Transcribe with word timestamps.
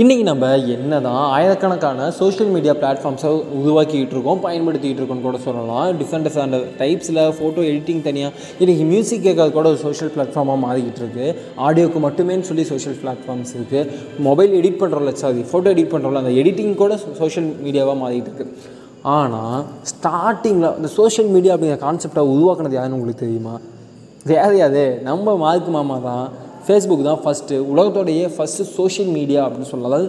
இன்றைக்கி 0.00 0.22
நம்ம 0.22 0.56
என்ன 0.56 1.00
தான் 1.00 1.18
ஆயிரக்கணக்கான 1.32 2.10
சோஷியல் 2.10 2.50
மீடியா 2.50 2.74
பிளாட்ஃபார்ம்ஸை 2.74 3.30
உருவாக்கிட்டு 3.58 4.14
இருக்கோம் 4.14 4.40
பயன்படுத்திகிட்டு 4.44 5.00
இருக்கோம்னு 5.00 5.20
கூட 5.20 5.38
சொல்லலாம். 5.38 5.88
டிஃப்ரெண்ட் 5.98 6.26
டிஃப்ரெண்ட் 6.28 6.56
டைப்ஸில் 6.78 7.20
ஃபோட்டோ 7.38 7.62
எடிட்டிங் 7.70 8.00
தனியாக 8.02 8.32
இன்றைக்கி 8.60 8.84
மியூசிக் 8.84 9.22
கேட்கறது 9.22 9.52
கூட 9.52 9.68
ஒரு 9.68 9.76
சோஷியல் 9.76 10.12
பிளாட்ஃபார்மாக 10.14 10.58
மாறிக்கிட்டு 10.58 11.00
இருக்குது 11.02 11.34
ஆடியோக்கு 11.56 12.00
மட்டுமேன்னு 12.00 12.40
சொல்லி 12.40 12.64
சோஷியல் 12.64 12.96
பிளாட்ஃபார்ம்ஸ் 13.02 13.52
இருக்குது 13.56 13.90
மொபைல் 14.18 14.54
எடிட் 14.60 14.80
பண்ணுறோம்ல 14.82 15.12
சாரி 15.14 15.42
ஃபோட்டோ 15.50 15.70
எடிட் 15.74 15.92
பண்ணுறோம்ல 15.94 16.22
அந்த 16.24 16.30
எடிட்டிங் 16.42 16.74
கூட 16.74 16.96
சோஷியல் 17.18 17.50
மீடியாவாக 17.64 17.98
மாறிக்கிட்டு 17.98 18.30
இருக்குது 18.32 18.54
ஆனால் 19.16 19.58
ஸ்டார்டிங்கில் 19.92 20.76
இந்த 20.76 20.90
சோஷியல் 20.98 21.28
மீடியா 21.28 21.54
அப்படிங்கிற 21.54 21.80
கான்செப்டை 21.86 22.24
உருவாக்குனது 22.34 22.78
யாருன்னு 22.78 22.98
உங்களுக்கு 22.98 23.24
தெரியுமா? 23.26 23.54
வேறு 24.26 24.56
யாது 24.56 25.00
நம்ம 25.02 25.36
மார்க் 25.36 25.68
மாமா 25.68 25.98
தான் 25.98 26.26
ஃபேஸ்புக் 26.66 27.08
தான் 27.08 27.22
ஃபஸ்ட்டு 27.24 27.56
உலகத்தோடையே 27.72 28.26
ஃபஸ்ட்டு 28.36 28.68
சோஷியல் 28.76 29.10
மீடியா 29.18 29.40
அப்படின்னு 29.46 29.70
சொல்லலாம். 29.72 29.90
அதாவது 29.92 30.08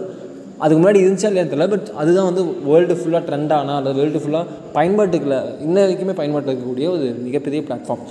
அதுக்கு 0.62 0.80
முன்னாடி 0.80 1.00
இருந்துச்சா 1.04 1.28
இல்லையா 1.30 1.46
தெரியல 1.50 1.66
பட் 1.72 1.88
அதுதான் 2.00 2.28
வந்து 2.30 2.42
வேர்ல்டு 2.68 2.94
ஃபுல்லாக 3.00 3.22
ட்ரெண்ட் 3.28 3.52
ஆனால் 3.58 3.78
அல்லது 3.78 3.98
வேர்ல்டு 4.00 4.20
ஃபுல்லாக 4.24 4.44
பயன்பாட்டுக்கில் 4.76 5.36
இன்ன 5.66 5.76
வரைக்குமே 5.84 6.14
பயன்பாட்டு 6.20 6.50
இருக்கக்கூடிய 6.50 6.88
ஒரு 6.96 7.06
மிகப்பெரிய 7.26 7.60
பிளாட்ஃபார்ம் 7.68 8.04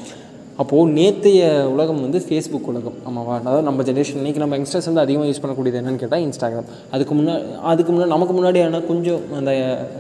அப்போது 0.62 0.90
நேற்றைய 0.98 1.44
உலகம் 1.74 2.02
வந்து 2.06 2.20
ஃபேஸ்புக் 2.26 2.68
உலகம் 2.72 2.98
ஆமாவா? 3.10 3.36
அதாவது 3.42 3.64
நம்ம 3.68 3.84
ஜென்ரேஷன் 3.88 4.20
இன்றைக்கி 4.22 4.42
நம்ம 4.44 4.58
யங்ஸ்டர்ஸ் 4.58 4.90
வந்து 4.90 5.04
அதிகமாக 5.06 5.30
யூஸ் 5.30 5.42
பண்ணக்கூடியது 5.44 5.80
என்னென்னு 5.80 6.02
கேட்டால் 6.04 6.24
இன்ஸ்டாகிராம் 6.26 6.68
அதுக்கு 6.96 7.14
முன்னாடி 7.20 7.44
அதுக்கு 7.72 7.92
முன்னாடி 7.94 8.12
நமக்கு 8.16 8.34
முன்னாடி 8.40 8.60
ஆனால் 8.66 8.86
கொஞ்சம் 8.92 9.22
அந்த 9.40 9.52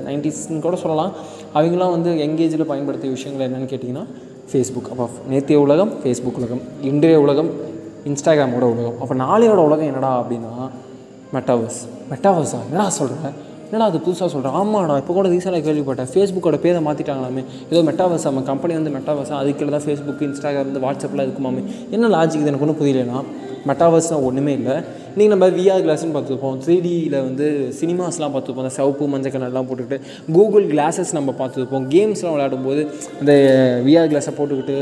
நைன்டிஸ்ன்னு 0.07 0.63
கூட 0.67 0.77
சொல்லலாம். 0.83 1.13
அவங்களாம் 1.59 1.93
வந்து 1.95 2.11
எங்கேஜில் 2.27 2.69
பயன்படுத்திய 2.71 3.11
விஷயங்கள் 3.17 3.45
என்னென்னு 3.47 3.71
கேட்டிங்கன்னா 3.73 4.05
ஃபேஸ்புக் 4.51 4.91
அப்போ 4.93 5.07
நேற்றைய 5.33 5.59
உலகம் 5.67 5.93
ஃபேஸ்புக் 6.03 6.39
உலகம். 6.41 6.61
இன்றைய 6.91 7.17
உலகம் 7.25 7.51
இன்ஸ்டாகிராமோட 8.09 8.65
உலகம். 8.73 8.99
அப்போ 9.01 9.15
நாளையோட 9.23 9.61
உலகம் 9.69 9.89
என்னடா 9.91 10.11
அப்படின்னா 10.21 10.53
மெட்டாவர்ஸ் 11.35 11.81
மெட்டாவர்ஸா 12.11 12.59
என்னடா 12.69 12.87
சொல்கிறேன் 12.99 13.35
என்னடா 13.67 13.85
அது 13.91 13.99
புதுசாக 14.05 14.27
சொல்கிறேன் 14.33 14.55
ஆமாடா 14.59 14.95
இப்போ 15.01 15.13
கூட 15.17 15.27
ரீசெண்டாக 15.33 15.61
கேள்விப்பட்டேன். 15.67 16.09
ஃபேஸ்புக்கோட 16.13 16.57
பேரை 16.65 16.79
மாற்றிட்டாங்களாமே 16.87 17.43
ஏதோ 17.71 17.79
மெட்டாவர்ஸ் 17.89 18.25
நம்ம 18.27 18.41
கம்பெனி 18.49 18.73
வந்து 18.79 18.91
மெட்டாவர்ஸாக 18.97 19.39
அதுக்கு 19.43 19.69
தான் 19.75 19.85
ஃபேஸ்புக் 19.85 20.21
இன்ஸ்டாகிராம் 20.27 20.67
வந்து 20.69 20.83
வாட்ஸ்அப்பில் 20.85 21.23
இருக்குமாமே. 21.25 21.63
என்ன 21.95 22.11
லாஜிக் 22.15 22.41
இது? 22.41 22.51
எனக்கு 22.51 22.65
ஒன்றும் 22.67 22.81
புரியலனா 22.81 23.21
மெட்டாவர்ஸ்னால் 23.69 24.23
ஒன்றுமே 24.27 24.53
இல்லை. 24.59 24.75
இன்றைக்கி 25.13 25.31
நம்ம 25.33 25.47
விஆர் 25.57 25.83
கிளாஸ்னு 25.85 26.13
பார்த்துருப்போம். 26.17 26.55
த்ரீ 26.63 26.75
டியில் 26.85 27.17
வந்து 27.27 27.47
சினிமாஸ்லாம் 27.79 28.33
பார்த்துருப்போம். 28.35 28.65
அந்த 28.65 28.75
சவுப்பு 28.79 29.07
மஞ்சள் 29.13 29.33
கலர்லாம் 29.35 29.67
போட்டுக்கிட்டு 29.69 29.99
கூகுள் 30.37 30.65
கிளாஸஸ் 30.73 31.17
நம்ம 31.19 31.33
பார்த்துருப்போம். 31.41 31.85
கேம்ஸ்லாம் 31.95 32.35
விளையாடும்போது 32.35 32.83
இந்த 33.21 33.33
விஆர் 33.87 34.11
கிளாஸை 34.13 34.33
போட்டுக்கிட்டு 34.39 34.77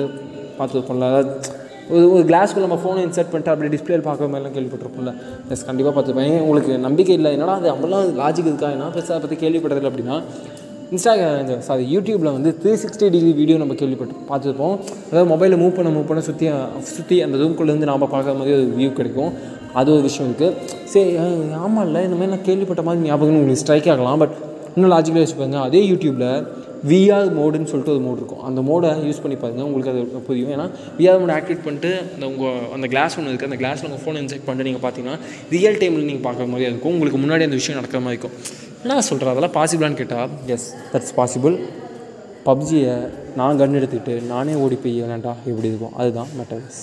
பார்த்துருப்போம்ல. 0.60 1.10
அதாவது 1.12 1.32
ஒரு 1.96 2.06
ஒரு 2.16 2.24
கிளாஸ்க்குள்ள 2.30 2.66
நம்ம 2.68 2.80
ஃபோனை 2.84 3.02
இன்சர்ட் 3.08 3.32
பண்ணிட்டு 3.32 3.52
அப்படியே 3.54 3.72
டிஸ்பிளேல 3.76 4.04
பார்க்குற 4.08 4.28
மாதிரிலாம் 4.32 4.56
கேள்விப்பட்டிருப்போம்ல. 4.58 5.12
எஸ் 5.54 5.66
கண்டிப்பாக 5.70 5.94
பார்த்துருப்பேன். 5.96 6.36
உங்களுக்கு 6.46 6.74
நம்பிக்கை 6.88 7.14
இல்லை? 7.20 7.32
என்னடா 7.36 7.56
அது 7.62 7.70
அப்படிலாம் 7.74 8.12
லாஜிக் 8.22 8.50
இருக்கா? 8.52 8.70
என்ன 8.76 8.90
பெருசாக 8.96 9.16
அதை 9.18 9.24
பற்றி 9.24 9.40
கேள்விப்பட்டதில்லை 9.46 9.92
அப்படின்னா 9.92 10.18
இன்ஸ்டாகிராம் 10.96 11.66
சாரி 11.68 11.84
யூடியூப்பில் 11.96 12.32
வந்து 12.38 12.52
த்ரீ 12.62 12.72
சிக்ஸ்டி 12.84 13.08
டிகிரி 13.16 13.32
வீடியோ 13.42 13.58
நம்ம 13.62 13.76
கேள்விப்பட்டு 13.82 14.16
பார்த்துருப்போம். 14.30 14.76
அதாவது 15.10 15.28
மொபைலில் 15.34 15.60
மூவ் 15.62 15.76
பண்ண 15.78 15.90
மூவ் 15.98 16.08
பண்ண 16.10 16.22
சுற்றி 16.30 16.48
சுற்றி 16.96 17.18
அந்த 17.26 17.38
ரூம்குள்ளேருந்து 17.42 17.90
நாம் 17.90 18.02
பார்க்குற 18.04 18.34
மாதிரி 18.40 18.56
ஒரு 18.58 18.66
வியூ 18.80 18.90
கிடைக்கும். 19.00 19.32
அது 19.80 19.90
ஒரு 19.96 20.04
விஷயம் 20.08 20.28
இருக்குது 20.30 20.56
சரி 20.94 21.12
ஆமாம் 21.66 21.86
இல்லை 21.88 22.02
இந்த 22.08 22.16
மாதிரி 22.18 22.34
நான் 22.36 22.48
கேள்விப்பட்ட 22.50 22.84
மாதிரி 22.88 23.08
ஞாபகம் 23.10 23.38
உங்களுக்கு 23.38 23.62
ஸ்ட்ரைக் 23.64 23.88
ஆகலாம் 23.94 24.22
பட் 24.24 24.36
இன்னும் 24.76 24.92
லாஜிக்கலாக 24.96 25.24
வச்சுப்பாங்க 25.26 25.60
அதே 25.68 25.82
யூடியூப்பில் 25.92 26.28
விஆர் 26.90 27.30
மோடுன்னு 27.40 27.70
சொல்லிட்டு 27.72 27.94
ஒரு 27.96 28.04
மோடு 28.06 28.20
இருக்கும். 28.22 28.44
அந்த 28.50 28.60
மோடை 28.70 28.90
யூஸ் 29.10 29.22
பண்ணி 29.24 29.38
பாருங்கள் 29.44 29.68
உங்களுக்கு 29.68 29.92
அது 29.94 30.24
புரியும். 30.28 30.52
ஏன்னா 30.56 30.66
விஆர் 31.00 31.20
மோடு 31.22 31.34
ஆக்டிவேட் 31.38 31.64
பண்ணிட்டு 31.68 31.92
அந்த 32.16 32.26
உங்கள் 32.32 32.64
அந்த 32.76 32.88
கிளாஸ் 32.94 33.16
ஒன்று 33.20 33.32
இருக்குது 33.32 33.50
அந்த 33.50 33.60
கிளாஸில் 33.64 33.88
உங்கள் 33.90 34.04
ஃபோனை 34.04 34.22
இன்செக்ட் 34.24 34.48
பண்ணிட்டு 34.48 34.68
நீங்கள் 34.70 34.86
பார்த்தீங்கன்னா 34.86 35.18
ரியல் 35.56 35.80
டைமில் 35.82 36.08
நீங்கள் 36.10 36.26
பார்க்குற 36.28 36.48
மாதிரி 36.54 36.68
இருக்கும். 36.72 36.96
உங்களுக்கு 36.98 37.22
முன்னாடி 37.26 37.46
அந்த 37.50 37.60
விஷயம் 37.62 37.80
நடக்கிற 37.80 38.02
மாதிரி 38.06 38.18
இருக்கும். 38.18 38.38
என்ன 38.84 39.02
சொல்கிறேன் 39.10 39.34
அதெல்லாம் 39.34 39.56
பாசிபிளான்னு 39.60 40.00
கேட்டால் 40.02 40.32
எஸ் 40.56 40.70
தட்ஸ் 40.94 41.14
பாசிபிள் 41.20 41.58
பப்ஜியை 42.48 42.96
நான் 43.40 43.60
கன் 43.60 43.78
எடுத்துக்கிட்டு 43.80 44.16
நானே 44.34 44.54
ஓடி 44.64 44.78
போய் 44.84 44.96
விளையாண்டா? 45.02 45.34
எப்படி 45.52 45.70
இருக்கும்? 45.72 45.94
அதுதான் 46.02 46.32
மெட்டர்ஸ் 46.40 46.80